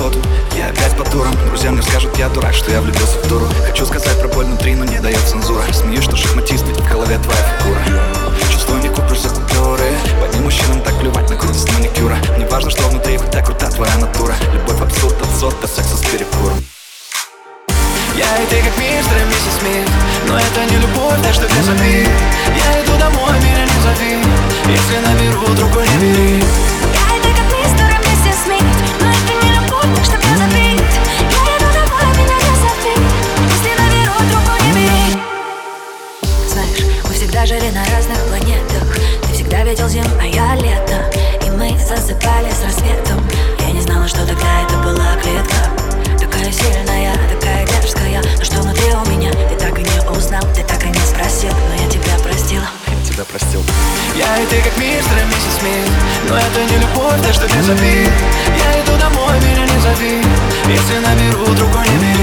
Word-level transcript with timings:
что? 0.00 0.12
Я 0.56 0.68
опять 0.68 0.96
по 0.96 1.04
турам 1.10 1.34
Друзья 1.48 1.70
мне 1.70 1.82
скажут, 1.82 2.16
я 2.16 2.28
дурак, 2.28 2.54
что 2.54 2.70
я 2.70 2.80
влюбился 2.80 3.18
в 3.22 3.28
дуру 3.28 3.46
Хочу 3.66 3.84
сказать 3.84 4.18
про 4.18 4.28
боль 4.28 4.46
внутри, 4.46 4.74
но 4.74 4.84
не 4.84 4.98
дает 4.98 5.18
цензура. 5.18 5.62
Смеюсь, 5.72 6.04
что 6.04 6.16
шахматист, 6.16 6.64
ведь 6.66 6.78
в 6.78 6.90
голове 6.90 7.18
твоя 7.18 7.40
фигура. 7.58 7.80
Чувствую, 8.50 8.80
не 8.82 8.88
куплю 8.88 9.14
за 9.14 9.28
купюры. 9.28 9.92
Под 10.20 10.32
ним 10.34 10.44
мужчинам 10.44 10.80
так 10.80 10.98
плевать 10.98 11.28
на 11.28 11.36
крутость 11.36 11.70
маникюра. 11.72 12.16
Не 12.38 12.46
важно, 12.46 12.70
что 12.70 12.82
внутри, 12.88 13.18
хоть 13.18 13.30
так 13.30 13.44
крута 13.44 13.68
твоя 13.70 13.96
натура. 13.98 14.34
Любовь, 14.54 14.80
абсурд, 14.80 15.16
отсот, 15.22 15.60
до 15.60 15.66
секса 15.66 15.96
с 15.96 16.00
перекуром. 16.00 16.64
Я 18.16 18.42
и 18.42 18.46
ты 18.46 18.56
как 18.56 18.76
мистер 18.78 19.16
и 19.16 19.26
миссис 19.26 19.60
Смит. 19.60 19.88
Но 20.28 20.38
это 20.38 20.64
не 20.70 20.78
любовь, 20.78 21.22
так 21.22 21.34
что 21.34 21.44
без 21.44 21.68
обид 21.68 21.99
мы 37.40 37.46
всегда 37.46 37.58
жили 37.58 37.70
на 37.70 37.84
разных 37.96 38.18
планетах. 38.26 38.98
Ты 39.22 39.32
всегда 39.32 39.64
видел 39.64 39.88
зиму, 39.88 40.08
а 40.20 40.26
я 40.26 40.54
лето. 40.56 41.10
И 41.46 41.50
мы 41.50 41.70
засыпали 41.78 42.50
с 42.50 42.62
рассветом. 42.62 43.26
Я 43.60 43.72
не 43.72 43.80
знала, 43.80 44.06
что 44.06 44.26
тогда 44.26 44.62
это 44.62 44.76
была 44.78 45.16
клетка. 45.22 45.56
Такая 46.18 46.52
сильная, 46.52 47.16
такая 47.32 47.66
дерзкая. 47.66 48.22
Но 48.36 48.44
что 48.44 48.60
внутри 48.60 48.92
у 48.92 49.08
меня, 49.08 49.30
ты 49.32 49.56
так 49.56 49.78
и 49.78 49.82
не 49.82 50.10
узнал 50.10 50.42
Ты 50.54 50.62
так 50.64 50.84
и 50.84 50.88
не 50.88 51.00
спросил, 51.00 51.52
но 51.68 51.82
я 51.82 51.88
тебя 51.88 52.12
простила. 52.22 52.66
Я 52.88 53.08
тебя 53.08 53.24
простил. 53.24 53.62
Я 54.16 54.38
и 54.42 54.46
ты 54.46 54.60
как 54.60 54.76
мистер 54.76 55.16
и 55.16 55.24
миссис 55.24 55.56
Смит 55.60 55.90
Но 56.28 56.36
это 56.36 56.64
не 56.70 56.76
любовь, 56.76 57.22
так 57.22 57.32
что 57.32 57.46
без 57.46 57.68
обид. 57.70 58.12
Я 58.58 58.82
иду 58.82 58.92
домой, 59.00 59.40
меня 59.40 59.64
не 59.64 59.80
зови. 59.80 60.20
Если 60.68 60.98
наберу, 60.98 61.54
другой 61.54 61.88
не 61.88 61.96
бери 61.96 62.19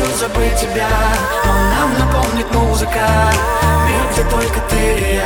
хочу 0.00 0.16
забыть 0.16 0.56
тебя. 0.56 0.88
Но 1.44 1.52
нам 1.52 1.98
напомнит 1.98 2.52
музыка. 2.54 3.32
Мир, 3.86 4.12
где 4.12 4.22
только 4.24 4.60
ты 4.68 4.76
и 4.76 5.14
я. 5.16 5.24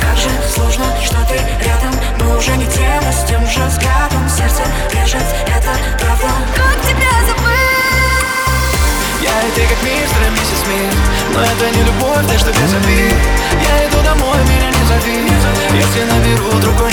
Как 0.00 0.16
же 0.16 0.28
сложно, 0.54 0.84
что 1.02 1.16
ты 1.28 1.36
рядом. 1.64 1.92
Мы 2.20 2.36
уже 2.36 2.56
не 2.56 2.66
те, 2.66 3.00
но 3.04 3.12
с 3.12 3.24
тем 3.28 3.46
же 3.46 3.60
взглядом. 3.64 4.28
Сердце 4.28 4.62
режет, 4.92 5.24
это 5.46 5.72
правда. 5.98 6.28
Как 6.54 6.80
тебя 6.82 7.12
забыть? 7.26 7.56
Я 9.22 9.42
и 9.42 9.50
ты 9.52 9.62
как 9.66 9.82
мистер 9.82 10.22
и 10.26 10.30
миссис 10.30 10.60
Смит 10.64 10.94
Но 11.32 11.40
это 11.40 11.76
не 11.76 11.82
любовь, 11.82 12.26
так 12.28 12.38
что 12.38 12.50
без 12.50 12.74
обид. 12.74 13.14
Я 13.62 13.88
иду 13.88 14.02
домой, 14.02 14.38
меня 14.44 14.70
не 14.70 14.84
зови. 14.86 15.32
Если 15.74 16.04
наберу, 16.04 16.58
другой 16.60 16.85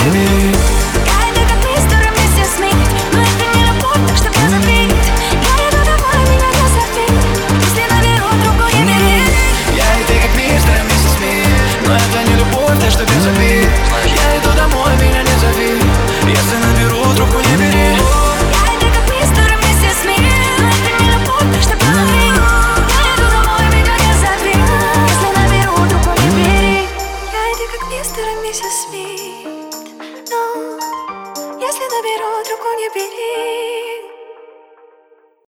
Смит 32.04 32.20
Но 32.20 32.40
если 32.40 32.44
наберу, 32.44 32.44
другой 32.44 32.76
не 32.76 32.90
бери 32.90 33.93